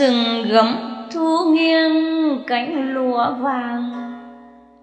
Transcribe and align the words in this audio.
rừng 0.00 0.48
gấm 0.48 0.76
thu 1.12 1.50
nghiêng 1.52 2.42
cánh 2.46 2.94
lúa 2.94 3.34
vàng. 3.40 3.92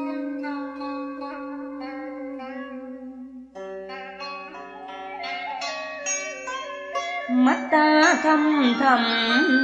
Mắt 7.29 7.57
ta 7.71 8.15
thăm 8.23 8.73
thầm 8.79 9.01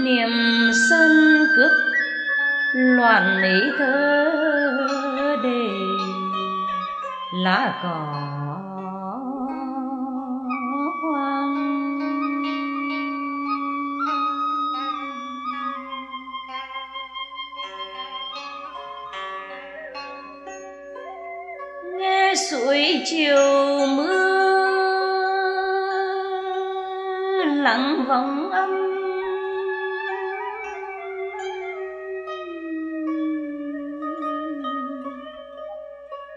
niềm 0.05 0.31
sân 0.89 1.11
cước, 1.55 1.71
loạn 2.75 3.41
ý 3.43 3.71
thơ 3.77 4.48
lá 7.43 7.79
cỏ 7.83 7.99
hoang. 11.03 11.55
Nghe 21.97 22.33
suối 22.35 23.01
chiều 23.05 23.87
mưa 23.95 24.39
lặng 27.45 28.05
vòng 28.07 28.49
âm. 28.51 28.69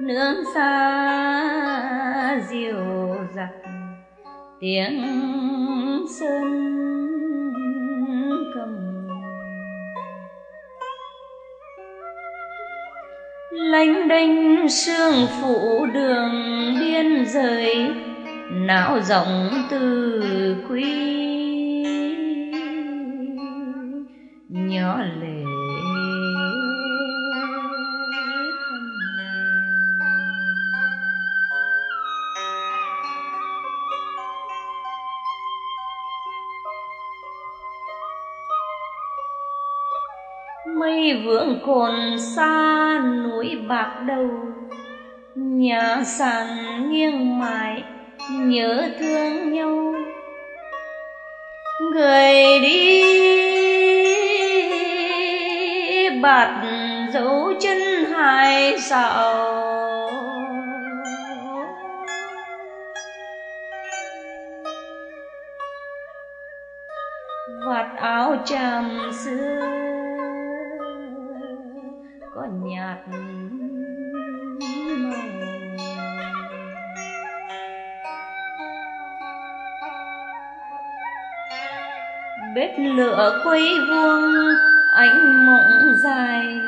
Nương 0.00 0.44
xa 0.54 0.91
tiếng 4.62 5.02
sơn 6.18 6.52
cầm. 8.54 8.76
Lánh 13.50 14.08
đênh 14.08 14.68
sương 14.68 15.26
phủ 15.40 15.86
đường 15.94 16.32
biên 16.80 17.26
giới, 17.26 17.88
não 18.50 19.00
rộng 19.00 19.50
từ 19.70 20.22
quý. 20.68 20.84
Nhỏ 24.48 25.02
lệ 25.20 25.51
cồn 41.66 42.18
xa 42.18 42.98
núi 43.24 43.56
bạc 43.68 44.02
đầu. 44.06 44.28
Nhà 45.34 46.02
sàn 46.04 46.46
nghiêng 46.90 47.38
mãi, 47.38 47.82
nhớ 48.30 48.88
thương 49.00 49.52
nhau. 49.52 49.94
Người 51.92 52.60
đi 52.60 53.02
bạt 56.22 56.64
dấu 57.12 57.52
chân 57.60 57.78
hai 58.12 58.78
sào. 58.78 59.62
Vạt 67.66 67.86
áo 67.96 68.36
tràm 68.44 69.10
xưa 69.24 69.91
nhạt 72.64 72.98
màu. 74.98 75.22
Bếp 82.54 82.70
lửa 82.78 83.40
quay 83.44 83.62
vuông, 83.88 84.54
ánh 84.94 85.46
mộng 85.46 85.94
dài, 86.02 86.60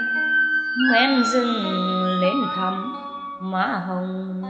men 0.92 1.24
rừng 1.24 1.64
lên 2.20 2.36
thăm 2.56 2.94
má 3.40 3.66
hồng 3.86 4.43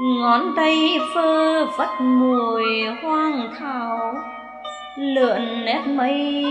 ngón 0.00 0.52
tay 0.56 0.98
phơ 1.14 1.66
vất 1.66 2.00
mùi 2.00 2.64
hoang 3.02 3.48
thảo, 3.58 4.14
lượn 4.98 5.64
nét 5.64 5.82
mây 5.86 6.44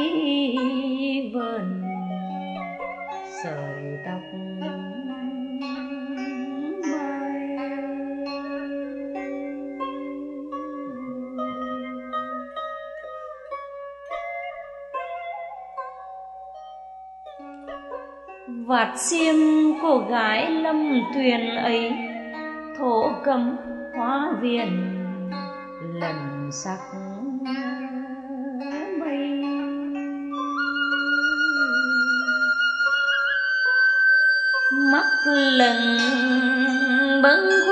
vờn 1.33 1.83
sợi 3.43 3.97
tóc 4.05 4.21
vạt 18.67 18.99
xiêm 18.99 19.35
cô 19.81 19.97
gái 19.97 20.51
lâm 20.51 21.01
tuyền 21.13 21.55
ấy 21.55 22.12
thổ 22.83 23.11
cấm 23.23 23.57
hóa 23.95 24.33
viên 24.41 24.67
lần 25.93 26.49
sắc 26.51 26.79
mây. 28.99 29.41
Mắt 34.91 35.05
lần 35.51 35.97
bâng 37.21 37.62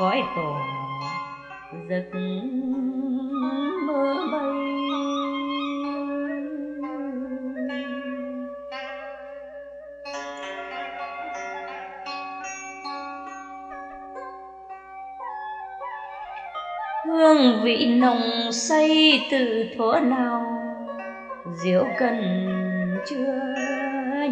khói 0.00 0.22
tỏ 0.36 0.66
giấc 1.88 2.04
mơ 3.86 4.26
bay. 4.32 4.42
Hương 17.06 17.62
vị 17.62 17.86
nồng 17.86 18.52
say 18.52 19.20
từ 19.30 19.64
thuở 19.76 20.00
nào, 20.02 20.42
rượu 21.64 21.84
cần 21.98 22.46
chưa 23.06 23.54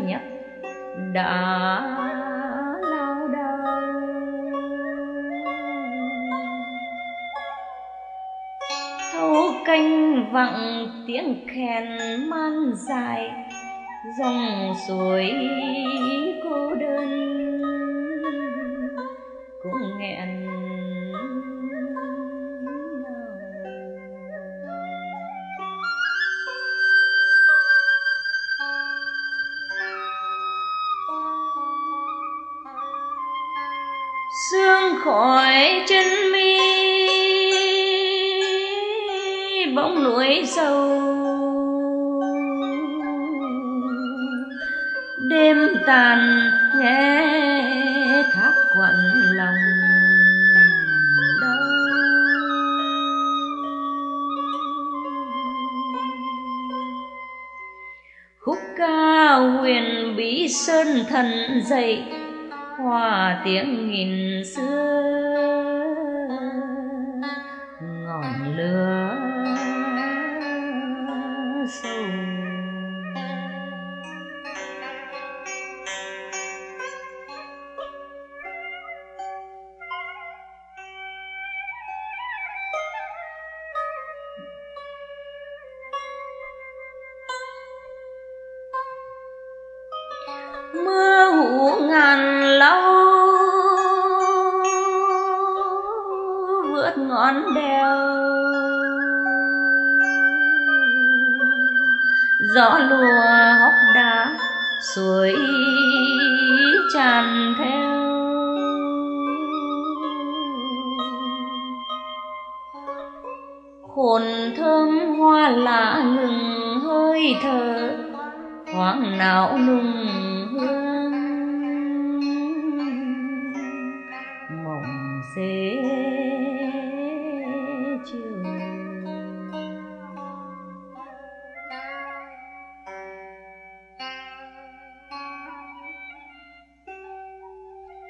nhấp 0.05 0.21
đã 1.15 2.18
canh 10.33 10.87
tiếng 11.07 11.35
khen 11.47 11.85
man 12.31 12.73
dài 12.89 13.31
dòng 14.19 14.73
suối 14.89 15.33
bóng 39.79 40.05
núi 40.05 40.43
sâu. 40.47 40.79
Đêm 45.31 45.57
tàn 45.87 46.19
nghe 46.81 48.23
thác 48.35 48.53
quặn 48.79 48.95
lòng 49.37 49.55
khúc 58.39 58.59
ca 58.79 59.35
huyền 59.35 60.17
bí 60.17 60.49
sơn 60.49 60.87
thần 61.09 61.27
dậy, 61.65 62.03
hòa 62.79 63.43
tiếng 63.45 63.91
nghìn 63.91 64.45
xưa. 64.45 65.28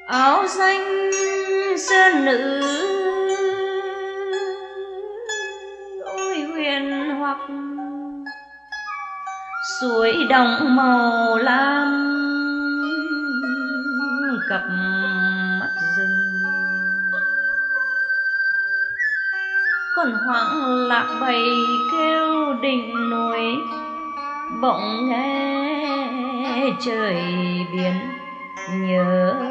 Áo 0.08 0.46
xanh 0.48 1.10
sơn 1.78 2.24
nữ. 2.24 2.60
Ôi, 6.04 6.42
huyền 6.52 7.10
hoặc 7.18 7.38
suối 9.80 10.12
đồng 10.28 10.76
màu 10.76 11.36
lam 11.36 11.88
cặp 14.48 14.62
mắt 15.60 15.70
rừng. 15.96 16.42
Còn 19.96 20.12
hoang 20.26 20.86
lạc 20.88 21.18
bầy 21.20 21.42
kêu 21.92 22.54
đỉnh 22.62 23.10
núi, 23.10 23.56
bỗng 24.62 25.08
nghe 25.08 26.70
trời 26.80 27.16
biển 27.72 27.94
nhớ. 28.72 29.47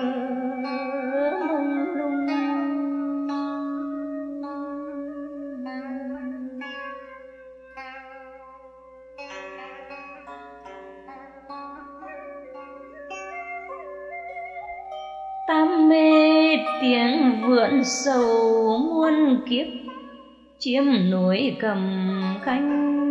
Chiếm 20.68 20.84
núi 21.12 21.56
cầm 21.60 21.78
khanh. 22.44 23.07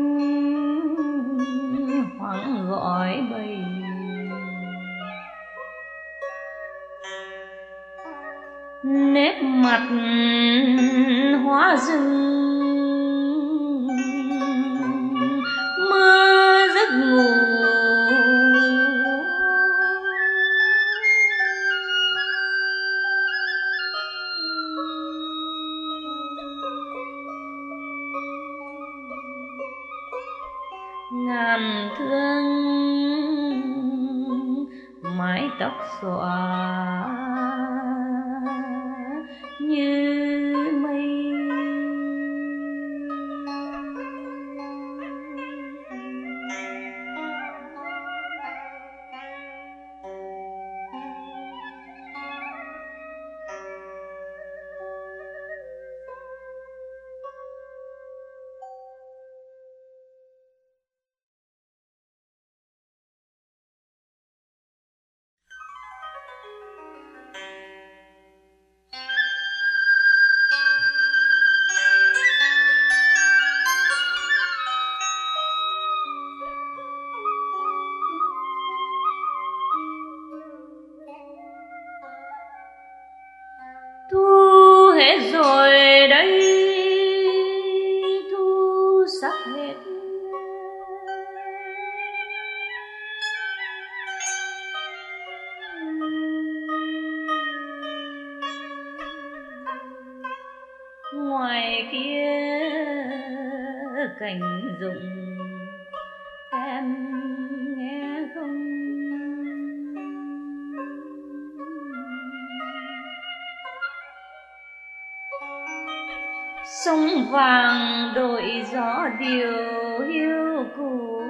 Điều 119.18 120.00
hiu 120.08 120.64
cụ 120.76 121.22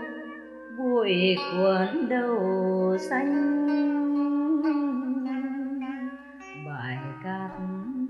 bụi 0.78 1.37
cuốn 1.52 2.09
đầu 2.09 2.99
xanh. 3.11 3.66
Bài 6.66 6.99
cát 7.25 7.50
hồng. 7.59 8.07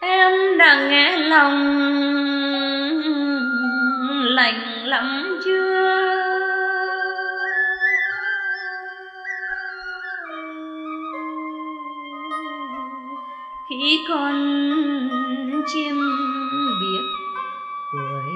Em 0.00 0.58
đã 0.58 0.88
nghe 0.90 1.16
lòng 1.16 1.84
lặng 4.84 5.24
lắm 5.24 5.40
chưa? 5.44 5.84
Khi 13.68 13.98
con 14.08 14.34
chim 15.66 15.96
biệt 16.80 17.04
quẩy 17.92 18.32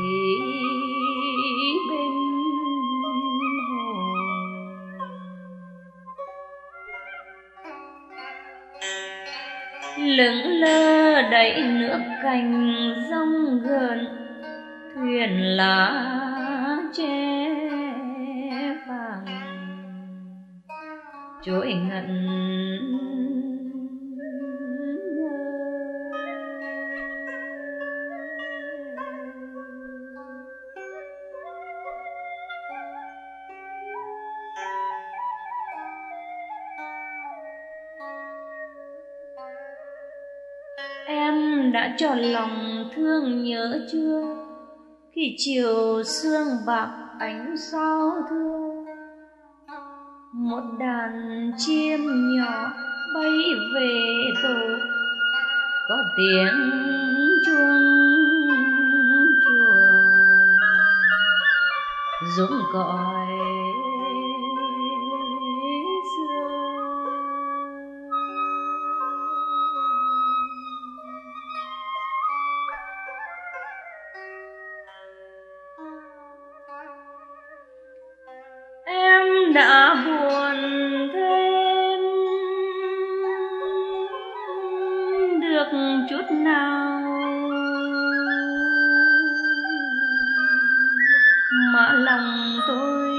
bên 1.90 2.12
hồ. 3.70 3.94
Lững 9.98 10.60
lơ 10.60 11.22
đẩy 11.22 11.62
nước 11.62 12.00
cành 12.22 12.94
rong 13.10 13.60
gần 13.62 14.08
thuyền 14.94 15.56
lá 15.56 16.17
trỗi 21.48 21.74
ngẩn 21.74 22.08
em 41.06 41.72
đã 41.72 41.94
tròn 41.98 42.18
lòng 42.18 42.84
thương 42.96 43.42
nhớ 43.42 43.86
chưa 43.92 44.22
khi 45.12 45.34
chiều 45.38 46.02
sương 46.04 46.46
bạc 46.66 46.88
ánh 47.18 47.54
sao 47.72 48.12
thưa 48.30 48.57
một 50.38 50.62
đàn 50.78 51.50
chim 51.56 52.00
nhỏ 52.36 52.72
bay 53.14 53.54
về 53.74 54.20
tổ 54.42 54.58
có 55.88 55.96
tiếng 56.16 56.58
chuông 57.46 57.82
chùa 59.44 59.88
dũng 62.36 62.62
gọi 62.72 63.26
chút 86.10 86.30
nào. 86.30 87.00
Mà 91.72 91.92
lòng 91.92 92.58
tôi 92.68 93.10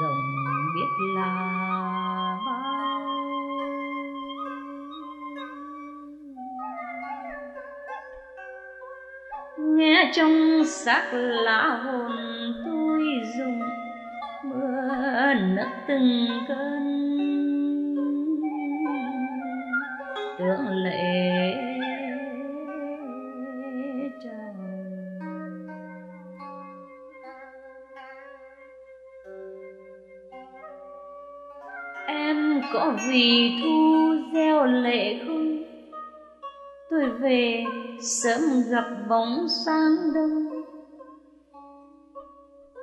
rộng 0.00 0.44
biết 0.74 0.90
là 1.14 1.34
bao. 2.46 3.00
Nghe 9.58 10.10
trong 10.14 10.64
xác 10.66 11.08
lá 11.12 11.80
hồn 11.84 12.12
tôi 12.64 13.00
dùng 13.38 13.60
mưa 14.44 15.34
nức 15.34 15.68
từng 15.86 16.28
cơn. 16.48 16.99
Tưởng 20.40 20.68
lệ 20.68 21.54
em 32.06 32.62
có 32.72 32.92
vì 33.08 33.58
thu 33.62 34.14
gieo 34.34 34.64
lệ 34.64 35.18
không 35.26 35.62
tôi 36.90 37.10
về 37.10 37.64
sớm 38.00 38.40
gặp 38.70 38.84
bóng 39.08 39.46
sáng 39.64 39.96
đông. 40.14 40.64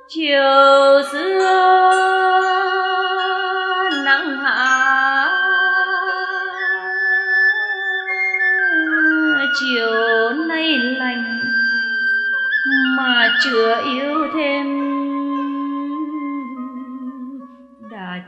Chiều 0.08 1.02
giữa 1.14 1.37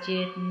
đã 0.10 0.49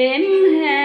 them 0.00 0.79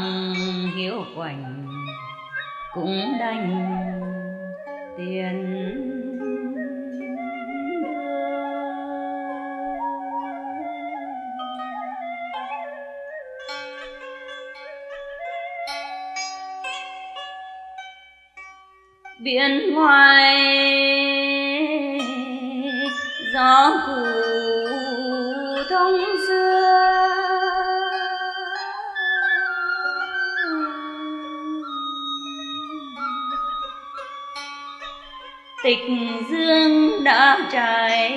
vàng 0.00 1.04
quạnh 1.16 1.66
cũng 2.74 3.16
đành 3.20 3.66
tiền 4.96 5.56
biển 19.22 19.74
ngoài 19.74 20.50
gió 23.34 23.70
cù 23.86 24.29
tịch 35.62 35.86
dương 36.30 37.04
đã 37.04 37.38
trải 37.52 38.12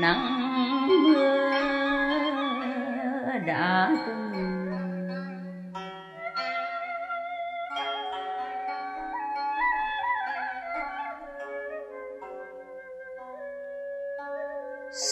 nắng 0.00 0.88
mưa 1.02 1.50
đã 3.46 3.90
từng. 4.06 4.26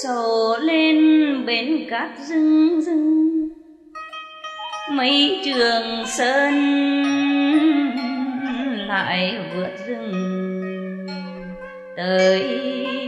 Sổ 0.02 0.56
lên 0.60 0.96
bên 1.46 1.86
cát 1.90 2.10
rừng 2.28 2.80
rừng 2.80 3.48
mấy 4.90 5.40
trường 5.44 6.06
sơn 6.06 6.54
lại 8.88 9.38
vượt 9.54 9.70
rừng 9.86 10.33
tới. 11.96 13.03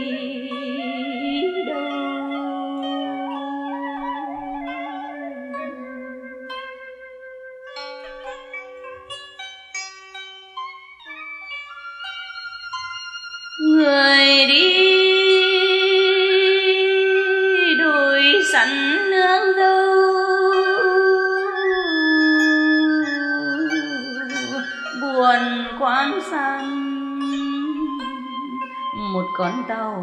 Con 29.37 29.63
tàu 29.67 30.01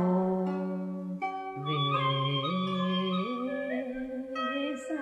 về 1.57 1.75
xa. 4.89 4.95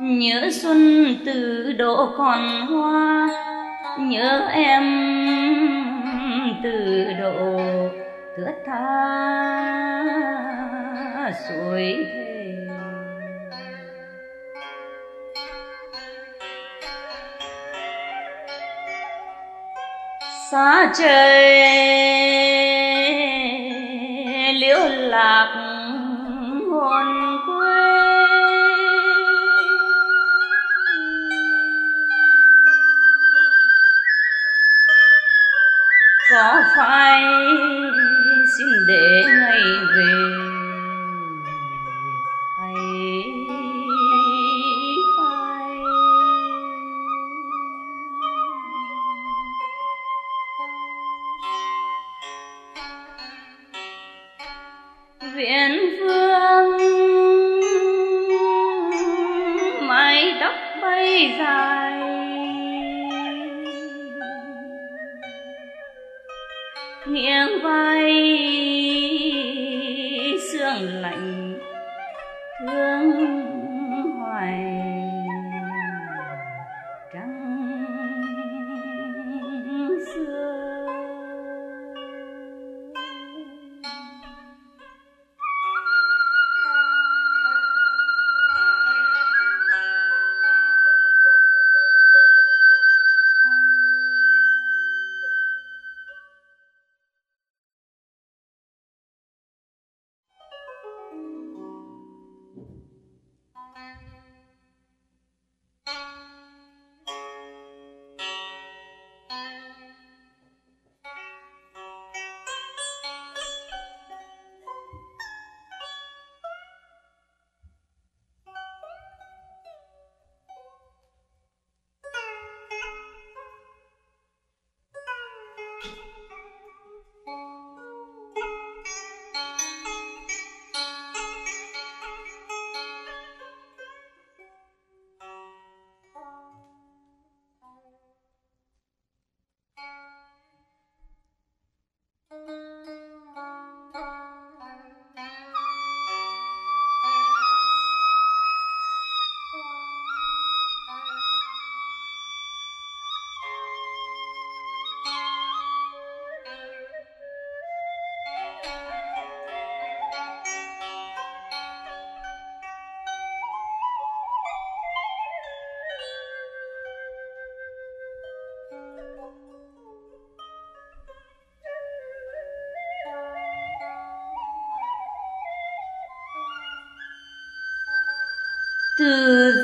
Nhớ 0.00 0.48
xuân 0.52 1.06
từ 1.26 1.72
độ 1.78 2.12
còn 2.16 2.66
hoa, 2.66 3.28
nhớ 3.98 4.48
em 4.52 4.82
từ 6.62 7.04
độ 7.20 7.58
thướt 8.36 8.54
tha. 8.66 8.82
Suối 11.48 12.06
xa 20.52 20.92
trời 20.98 21.72
liễu 24.54 24.78
lạc 24.88 25.54
hồn 26.70 27.38
quê. 27.46 28.26
Có 36.30 36.62
phải 36.76 37.22
xin 38.58 38.68
để 38.88 39.24
ngày 39.26 39.62
về. 39.96 40.41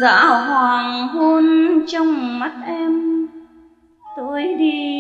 Từ 0.01 0.07
hoàng 0.07 1.09
hôn 1.09 1.47
trong 1.87 2.39
mắt 2.39 2.53
em. 2.67 3.27
Tôi 4.17 4.45
đi 4.59 4.97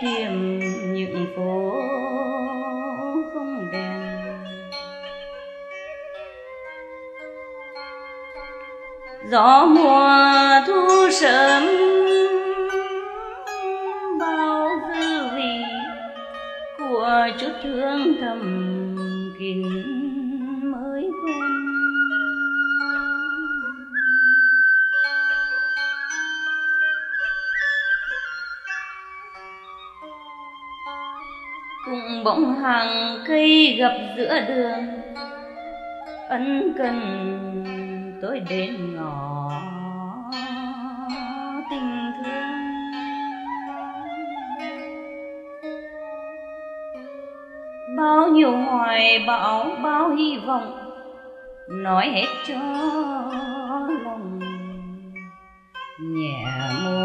tìm 0.00 0.60
những 0.94 1.26
phố 1.36 1.72
không 3.34 3.70
đèn. 3.72 4.34
Gió 9.30 9.66
mùa 9.66 10.08
thu 10.66 11.10
sớm 11.10 11.64
bao 14.20 14.68
dư 14.94 15.36
vị 15.36 15.62
của 16.78 17.28
chút 17.40 17.52
thương 17.62 18.14
thầm 18.20 18.40
kín 19.38 19.95
bỗng 32.26 32.54
hàng 32.54 33.18
cây 33.26 33.76
gặp 33.78 33.92
giữa 34.16 34.40
đường. 34.48 34.84
Ân 36.28 36.72
cần 36.78 36.98
tôi 38.22 38.40
đến 38.48 38.94
ngõ 38.94 39.50
tình 41.70 42.12
thương. 42.18 42.32
Bao 47.96 48.28
nhiêu 48.28 48.56
hoài 48.56 49.24
bão, 49.26 49.76
bao 49.82 50.10
hy 50.10 50.36
vọng, 50.46 50.78
nói 51.68 52.08
hết 52.08 52.26
cho 52.48 52.54
lòng 54.04 54.40
nhẹ 56.00 56.44
môi. 56.84 56.95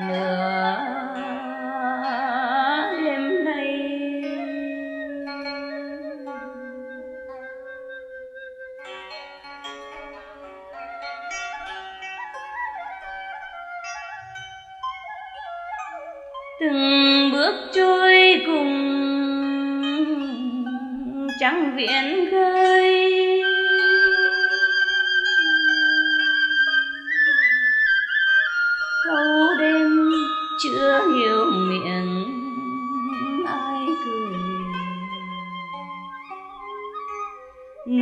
Nửa 0.00 0.76
đêm 3.04 3.44
nay. 3.44 3.78
Từng 16.60 17.30
bước 17.32 17.54
trôi 17.74 18.42
cùng 18.46 18.72
trăng 21.40 21.76
viễn 21.76 22.30
khơi 22.30 22.91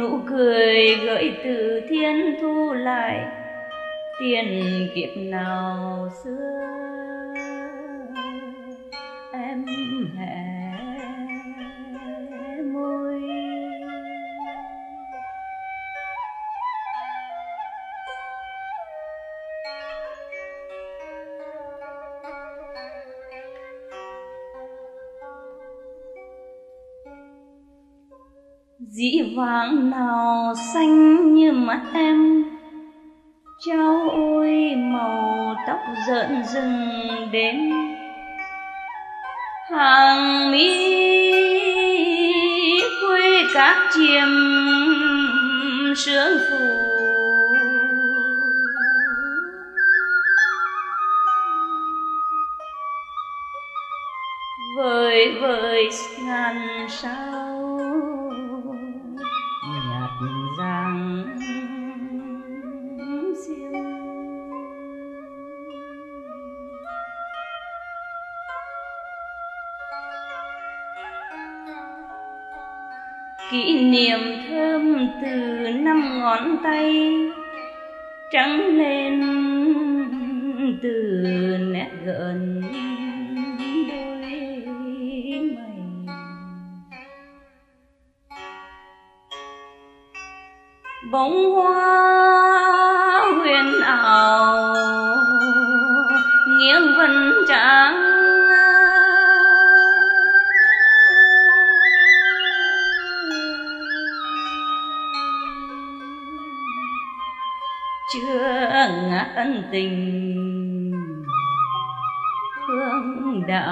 nụ 0.01 0.19
cười 0.29 0.97
gợi 1.05 1.33
từ 1.45 1.83
thiên 1.89 2.37
thu 2.41 2.73
lại. 2.73 3.27
Tiền 4.21 4.89
kiếp 4.95 5.17
nào 5.17 6.09
xưa 6.25 6.61
em 9.33 9.65
hẹn 10.19 10.50
dĩ 29.01 29.23
vãng 29.37 29.91
nào 29.91 30.55
xanh 30.75 31.35
như 31.35 31.53
mắt 31.53 31.81
em. 31.95 32.45
Trao 33.59 34.09
ôi, 34.11 34.75
màu 34.77 35.55
tóc 35.67 35.79
rợn 36.09 36.43
rừng 36.55 37.29
đến. 37.33 37.71
Hàng 39.71 40.51
mi 40.51 40.69
quê 43.01 43.43
các 43.55 43.77
chiêm 43.95 44.29
sương 45.97 46.39
phủ 46.51 46.67
vời 54.77 55.39
vời 55.41 55.89
ngàn 56.25 56.87
sao 56.89 57.60
kỷ 73.51 73.75
niệm 73.75 74.19
thơm 74.49 75.09
từ 75.23 75.69
năm 75.73 76.19
ngón 76.21 76.57
tay 76.63 77.15
trắng 78.33 78.61
lên 78.77 79.21
từ 80.83 81.13
nét 81.61 81.89
gợn 82.05 82.63
bông 91.11 91.51
hoa 91.53 92.19
tình 109.72 110.92
hương 112.68 113.42
đã 113.46 113.66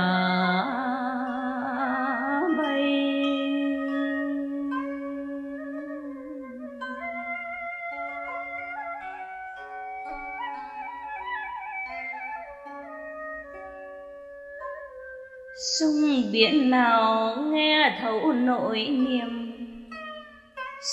sông 15.78 16.30
biển 16.32 16.70
nào 16.70 17.37
nghe 17.52 17.96
thấu 18.00 18.32
nỗi 18.32 18.88
niềm 18.90 19.58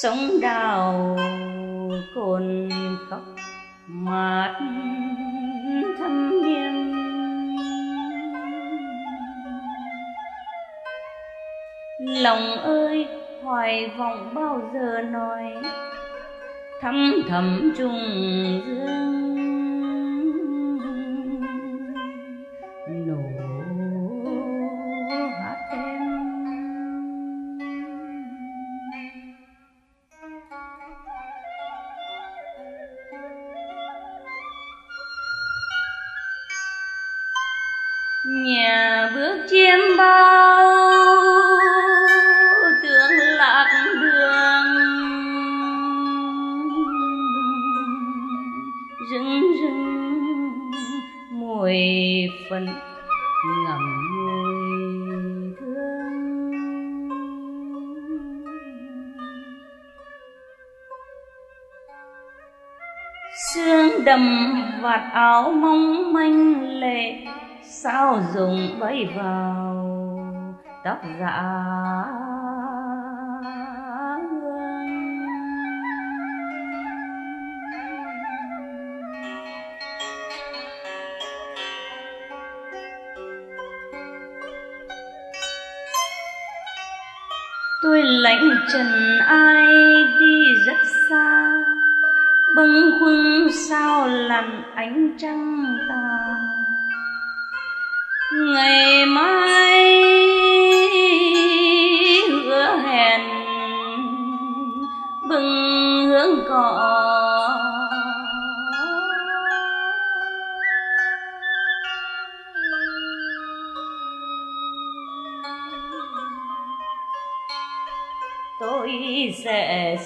sóng 0.02 0.40
đào 0.42 1.18
cồn 2.16 2.70
cốc 3.10 3.22
mát 3.88 4.60
lòng 12.26 12.58
ơi, 12.58 13.08
hoài 13.44 13.92
vọng 13.98 14.32
bao 14.34 14.72
giờ 14.74 15.02
nói? 15.02 15.44
Thăm 16.82 17.24
thầm 17.30 17.74
trùng 17.78 18.00
dương, 18.66 19.26
nụ 23.08 23.16
hát 25.40 25.58
em. 25.72 26.06
Nhà 38.46 39.12
bước 39.16 39.46
chiêm 39.50 39.98
bao 39.98 40.25
phận 52.56 52.66
ngậm 53.66 54.10
ngùi 54.12 55.56
thương 55.60 57.10
sương 63.54 64.06
đầm 64.06 64.54
vạt 64.82 65.02
áo 65.14 65.52
mong 65.52 66.14
manh 66.14 66.62
lệ, 66.80 67.26
sao 67.64 68.22
dùng 68.34 68.80
bay 68.80 69.10
vào 69.16 69.88
tóc 70.84 70.98
dạ 71.20 71.44
lãnh 88.06 88.58
trần 88.74 89.20
ai 89.28 89.66
đi 90.20 90.56
rất 90.66 90.78
xa. 91.10 91.52
Bâng 92.56 92.92
khuâng 93.00 93.48
sao 93.70 94.08
lặn 94.08 94.64
ánh 94.76 95.18
trăng 95.18 95.78
tà. 95.90 96.36
Ngày 98.34 99.06
mai 99.06 99.75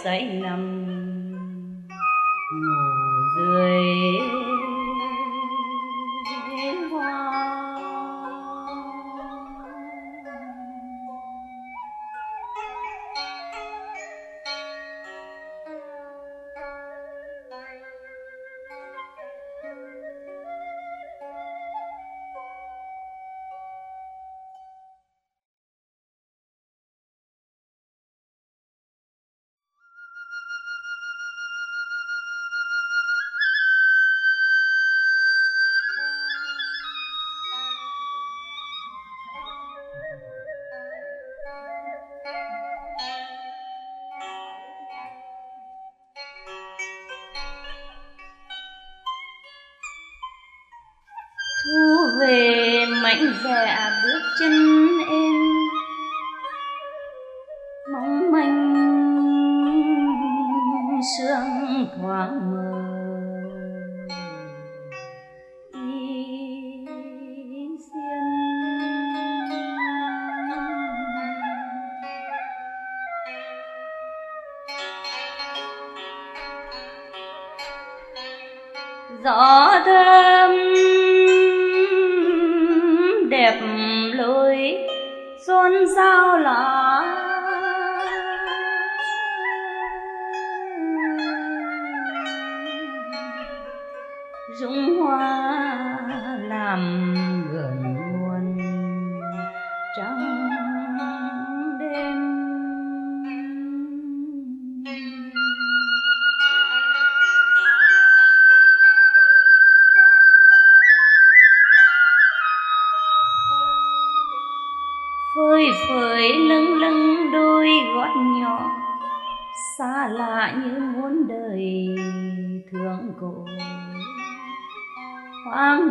say 0.04 0.24
nằm 0.42 0.62
ngủ 2.52 2.78
dưới 3.38 4.00
hoa. 6.92 7.19
Mạnh. 53.10 53.34
Mảnh 53.44 53.68
à, 53.68 54.02
bước 54.04 54.22
chân 54.40 54.52
em. 55.10 55.29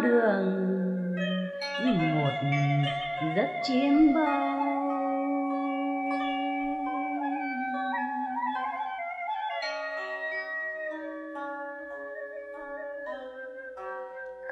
Đường 0.03 0.69
một 1.85 2.31
rất 3.37 3.49
chiêm 3.63 4.15
bao 4.15 4.59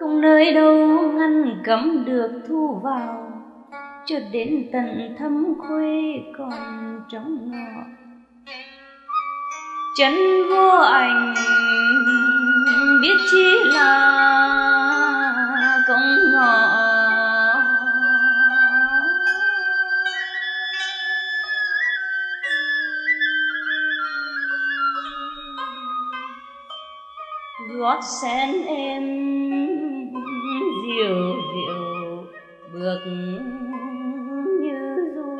không 0.01 0.21
nơi 0.21 0.53
đâu 0.53 0.75
ngăn 1.13 1.63
cấm 1.65 2.05
được 2.05 2.29
thu 2.49 2.81
vào, 2.83 3.33
cho 4.07 4.17
đến 4.33 4.65
tận 4.73 5.15
thâm 5.19 5.55
khuê 5.59 6.21
còn 6.39 7.01
trống 7.09 7.51
ngọ. 7.51 7.83
Chân 9.99 10.15
vô 10.51 10.81
ảnh, 10.81 11.35
biết 13.03 13.17
chi 13.31 13.55
là 13.65 14.36
gót 27.87 28.01
sen 28.23 28.67
em 28.67 29.03
dịu 30.87 31.35
dịu 31.55 32.25
bước 32.73 33.01
như 34.61 34.97
du. 35.15 35.37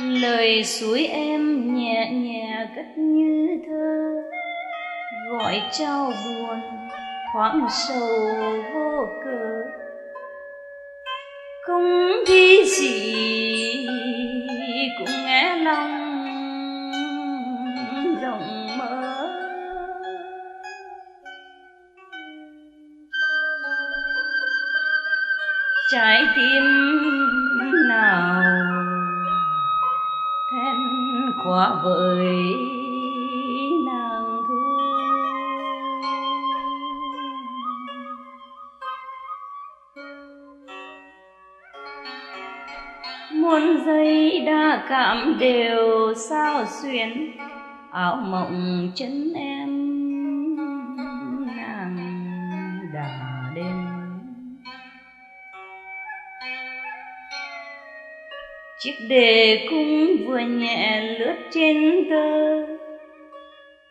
Lời 0.00 0.64
suối 0.64 1.06
em 1.06 1.74
nhẹ 1.74 2.10
nhẹ 2.12 2.66
cất 2.76 2.98
như 2.98 3.48
thơ, 3.68 4.22
gọi 5.30 5.62
trao 5.72 6.12
buồn 6.24 6.60
thoáng 7.32 7.66
sầu 7.70 8.08
vô 8.74 9.06
cớ 9.24 9.87
không 11.68 12.12
thi 12.26 12.64
gì 12.64 13.86
cũng 14.98 15.24
nghe 15.26 15.56
lòng 15.56 16.24
rộng 18.22 18.78
mở. 18.78 19.28
Trái 25.92 26.24
tim 26.36 26.62
nào 27.88 28.42
then 30.52 30.76
khóa 31.44 31.80
vời? 31.84 32.67
Muôn 43.68 43.86
giây 43.86 44.42
đa 44.46 44.86
cảm 44.88 45.36
đều 45.40 46.14
sao 46.14 46.64
xuyến 46.82 47.30
áo 47.92 48.16
mộng 48.16 48.88
chân 48.94 49.32
em 49.34 49.68
nàng 51.56 51.96
đà 52.94 53.50
đêm 53.54 53.86
chiếc 58.78 58.94
đề 59.08 59.66
cung 59.70 60.16
vừa 60.26 60.38
nhẹ 60.38 61.00
lướt 61.00 61.34
trên 61.50 61.76
tơ, 62.10 62.66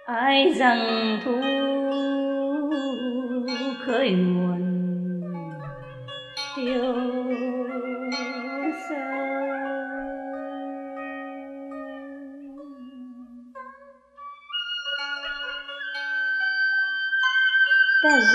ai 0.05 0.53
rằng 0.55 1.19
thu 1.25 1.41
khơi 3.85 4.11
nguồn 4.11 4.46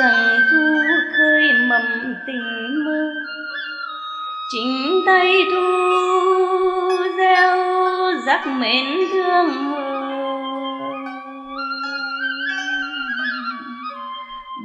ta 0.03 0.09
rằng 0.09 0.41
thu 0.51 0.83
khơi 1.19 1.53
mầm 1.69 2.15
tình 2.27 2.85
mơ. 2.85 3.15
Chính 4.53 5.03
tay 5.07 5.47
thu 5.51 5.61
gieo 7.19 7.57
rắc 8.27 8.47
mến 8.47 8.87
thương 9.12 9.73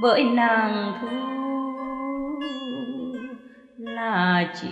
bởi 0.01 0.23
nàng 0.23 0.93
thu 1.01 1.07
là 3.77 4.45
chị 4.61 4.67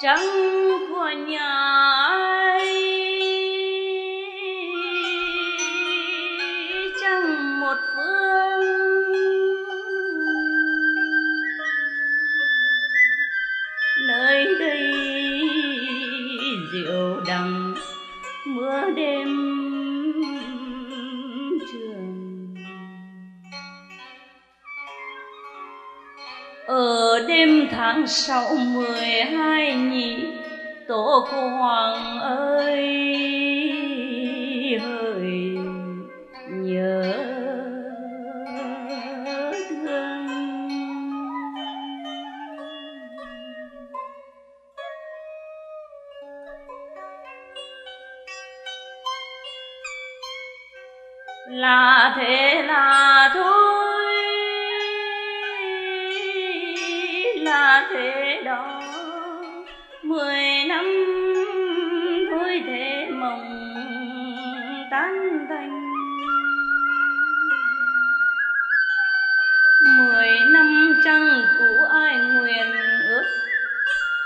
trăng 0.00 0.20
của 0.88 1.10
nhà 1.26 1.67
sáu 28.08 28.56
mười 28.56 29.22
hai 29.22 29.74
nhị 29.74 30.26
tổ 30.88 31.26
cô 31.32 31.48
hoàng 31.48 32.18
ơi. 32.20 33.07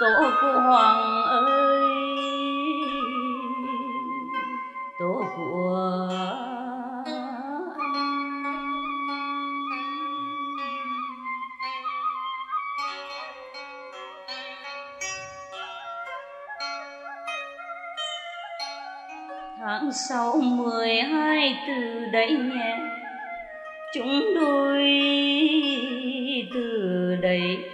Tổ 0.03 0.31
cụ 0.41 0.47
hoàng 0.47 1.25
ơi. 1.25 1.81
Tổ 5.01 5.25
của 5.37 6.09
tháng 19.59 19.93
sáu 19.93 20.41
mười 20.41 20.95
hai 21.03 21.55
từ 21.69 22.07
đấy 22.13 22.31
nhé 22.33 22.79
chúng 23.95 24.35
đôi 24.35 24.83
từ 26.55 27.17
đấy 27.23 27.65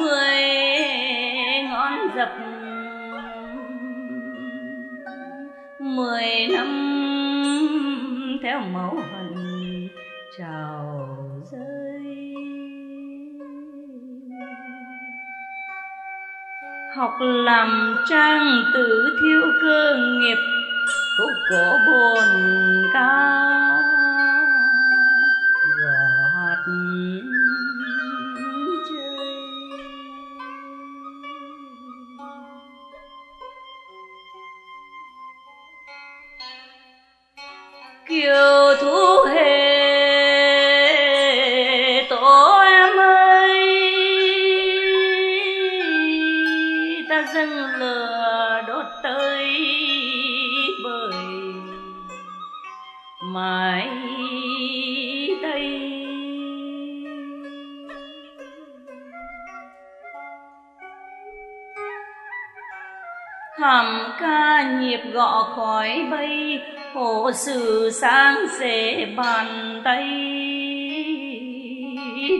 mười 0.00 0.42
ngón 1.70 1.92
dập. 2.16 2.28
Mười 5.80 6.48
năm 6.52 6.68
theo 8.42 8.60
mẫu 8.60 8.94
hận 9.12 9.34
trào 10.38 11.16
rơi. 11.52 12.34
Học 16.96 17.12
làm 17.20 17.96
trang 18.08 18.62
tử 18.74 19.18
thiếu 19.22 19.42
cơ 19.62 19.96
nghiệp, 20.20 20.38
khúc 21.18 21.30
cổ 21.50 21.78
bồn 21.86 22.28
ca. 22.92 23.89
nhịp 65.20 65.44
khói 65.56 66.06
bay 66.10 66.58
hồ 66.94 67.30
sự 67.34 67.90
sáng 68.00 68.36
dễ 68.58 69.06
bàn 69.16 69.80
tay. 69.84 70.02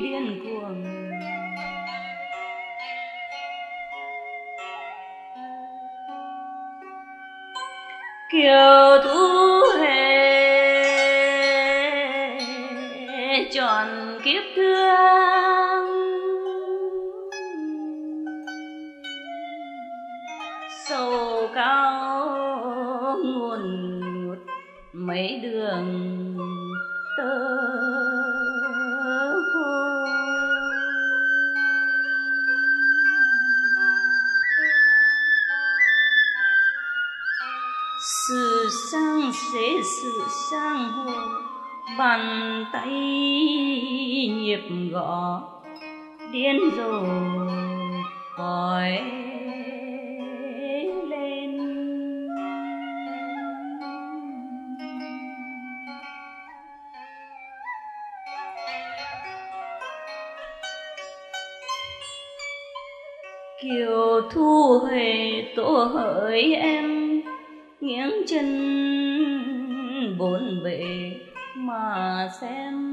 Điên 0.02 0.40
cuồng. 0.44 0.84
Kiều 8.32 8.98
thu 9.04 9.19
dễ 39.54 39.82
sự 39.82 40.24
sang 40.50 40.88
hồ 40.88 41.12
bàn 41.98 42.64
tay 42.72 42.90
nhịp 44.40 44.60
gõ 44.92 45.42
điên 46.32 46.70
rồi 46.76 47.08
còi 48.36 48.90
lên 51.08 51.58
kiều 63.62 64.20
thu 64.30 64.78
huệ 64.78 65.44
tổ 65.56 65.84
hỡi 65.84 66.54
em 66.54 67.20
nghiêng 67.80 68.26
chân 68.26 68.79
về 70.62 71.16
mà 71.56 72.28
xem 72.40 72.89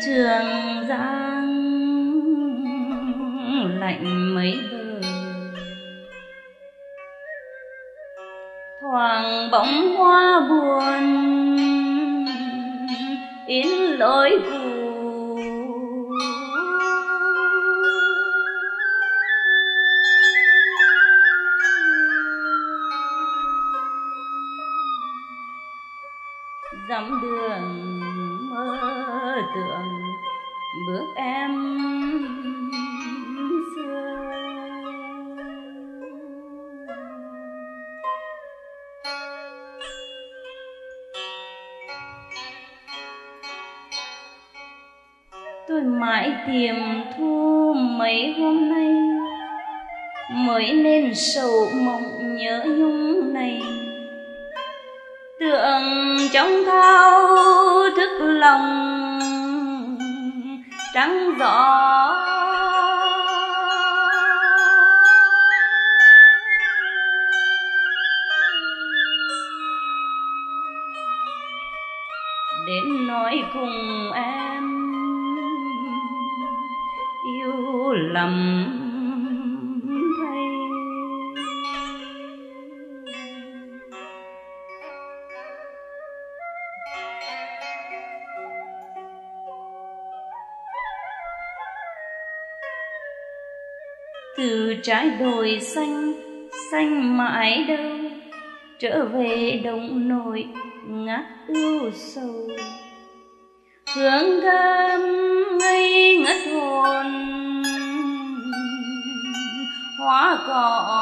trường 0.00 0.84
giang 0.88 1.44
lạnh 3.80 4.23
đến 72.66 73.06
nói 73.06 73.42
cùng 73.52 74.12
em. 74.12 74.64
Yêu 77.34 77.92
lầm 77.92 78.64
thay. 80.20 80.46
Từ 94.36 94.76
trái 94.82 95.10
đồi 95.20 95.58
xanh 95.60 96.12
xanh 96.70 97.16
mãi 97.16 97.64
đâu? 97.68 97.93
Trở 98.78 99.04
về 99.04 99.60
đồng 99.64 100.08
nội 100.08 100.46
ngát 100.86 101.24
ưu 101.48 101.90
sầu. 101.92 102.48
Hương 103.96 104.40
thơm 104.42 105.00
ngây 105.58 106.16
ngất 106.18 106.54
hồn, 106.54 107.06
hoa 109.98 110.38
cỏ. 110.46 111.00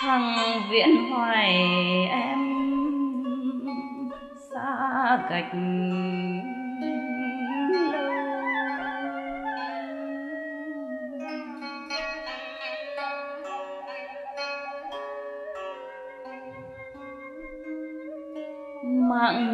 Thằng 0.00 0.62
viễn 0.70 1.10
hoài 1.10 1.54
em 2.10 2.38
xa 4.50 5.18
cách 5.30 5.52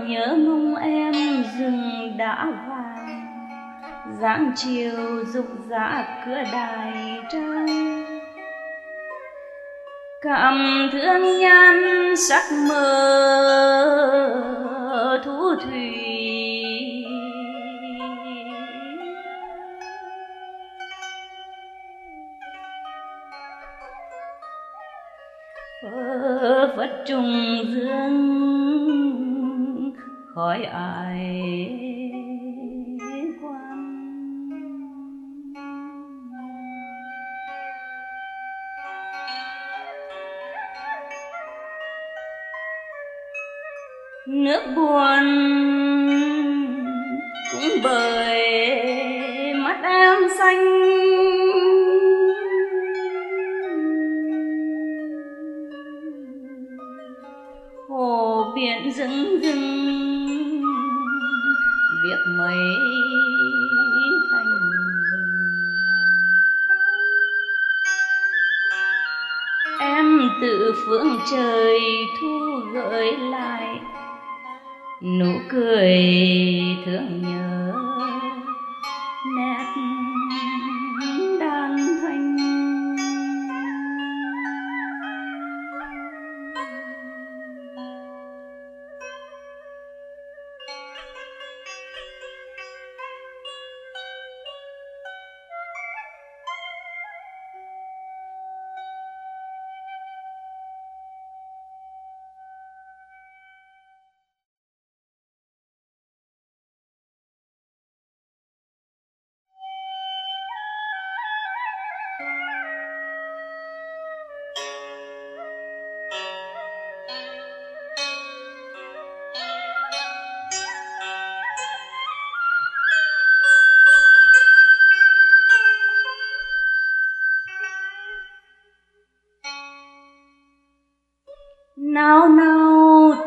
nhớ 0.09 0.37
mong 0.47 0.75
em 0.75 1.15
rừng 1.59 2.17
đã 2.17 2.47
vàng 2.69 3.27
dáng 4.21 4.53
chiều 4.57 5.25
dục 5.33 5.47
rã 5.69 6.05
cửa 6.27 6.43
đài 6.53 7.21
trăng 7.33 7.67
cảm 10.23 10.89
thương 10.93 11.39
nhan 11.39 11.77
sắc 12.29 12.53
mơ 12.69 12.79
thu 15.25 15.55
thủy. 15.65 15.95
Phơ 25.83 26.69
phất 26.77 26.91
trùng 27.07 27.47
khỏi 30.39 30.64
ai? 30.64 31.70
Quan 33.43 33.78
nước 44.26 44.62
buồn. 44.76 45.68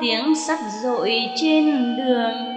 Tiếng 0.02 0.36
sắt 0.36 0.60
dội 0.84 1.12
trên 1.36 1.95
đường. 1.97 2.56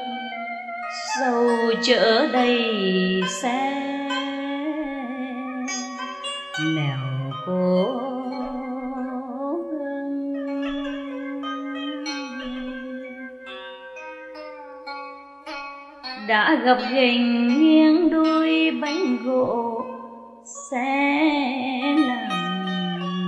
Dầu 1.21 1.51
chở 1.83 2.27
đầy 2.33 3.23
xe. 3.43 3.71
Nẻo 6.75 7.33
cô 7.47 8.01
đã 16.29 16.55
gặp 16.65 16.79
gành 16.93 17.59
nghiêng 17.59 18.11
đôi 18.11 18.71
bánh 18.83 19.17
gỗ, 19.25 19.85
sẽ 20.71 21.11
làm 21.97 22.29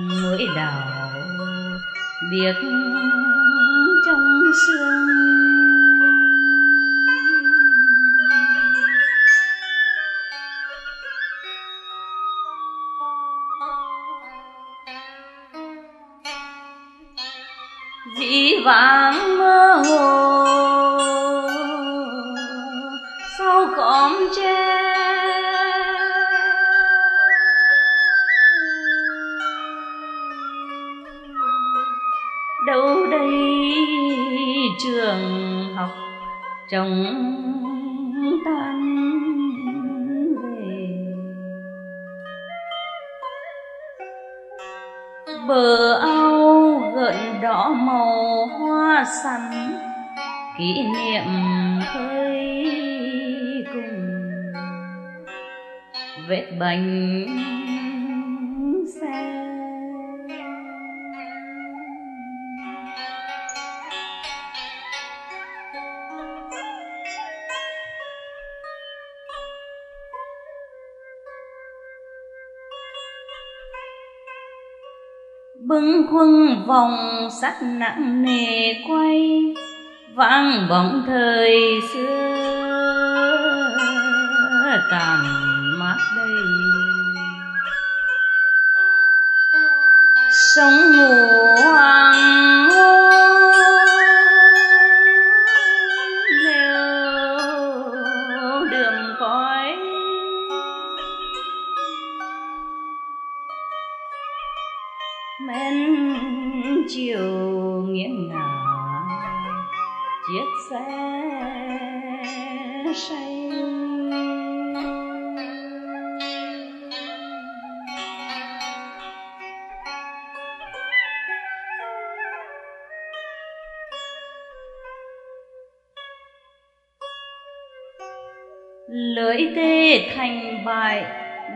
mũi 0.08 0.46
đào 0.56 0.96
biệt 2.30 2.54
trong 4.56 4.66
sương 4.66 5.06
bánh 56.58 57.26
xe 59.00 59.42
bưng 75.68 76.06
khuâng 76.10 76.64
vòng 76.66 77.28
sắt 77.42 77.54
nặng 77.62 78.22
nề 78.22 78.74
quay 78.88 79.42
vang 80.14 80.66
bóng 80.68 81.02
thời 81.06 81.80
xưa. 81.92 82.36
Tàn 84.90 85.24
đây. 86.16 86.34
Sông 90.54 90.92
ngủ 90.92 91.46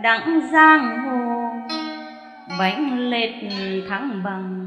đặng 0.02 0.40
giang 0.52 0.98
hồ. 1.04 1.50
Bánh 2.58 3.10
lệt 3.10 3.30
thắng 3.88 4.22
bằng 4.24 4.66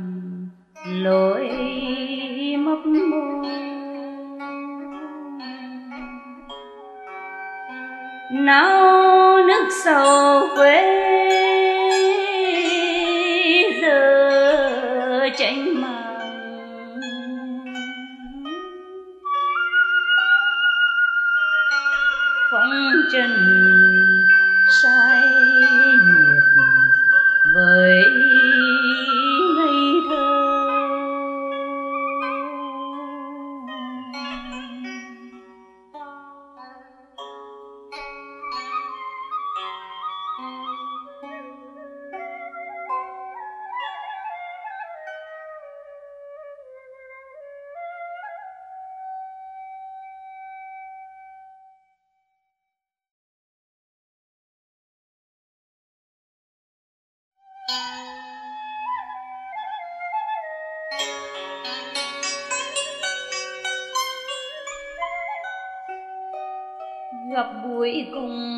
lối 0.88 1.50
mấp 2.60 2.86
mô. 2.86 3.48
Náo 8.32 9.38
nước 9.48 9.70
sầu 9.84 10.48
quê 10.56 11.13
gặp 67.44 67.52
gũi 67.64 68.10
cùng 68.14 68.53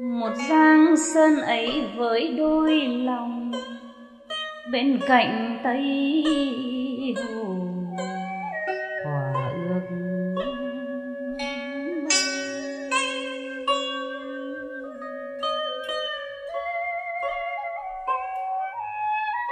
một 0.00 0.32
giang 0.48 0.96
sơn 0.96 1.40
ấy 1.40 1.82
với 1.96 2.34
đôi 2.38 2.80
lòng 2.80 3.50
bên 4.72 5.00
cạnh 5.08 5.60
tây 5.64 6.24
hồ. 7.16 7.56
Hòa 9.04 9.50
ước. 9.68 9.80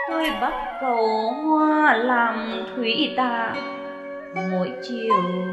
Tôi 0.08 0.30
bắt 0.40 0.78
cầu 0.80 1.32
hoa 1.32 1.96
làm 1.96 2.64
thủy 2.76 3.14
tạ 3.16 3.54
mỗi 4.50 4.72
chiều 4.82 5.47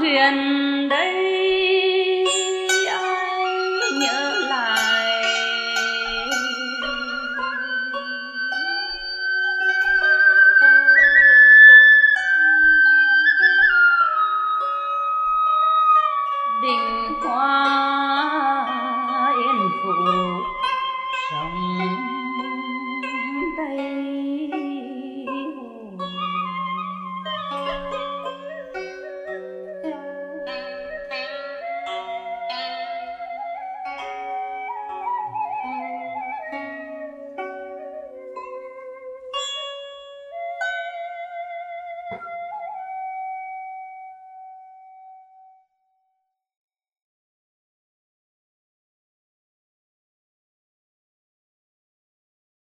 thuyền 0.00 0.88
đây. 0.88 1.39